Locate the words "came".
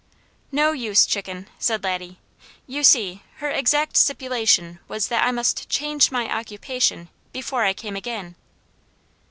7.73-7.95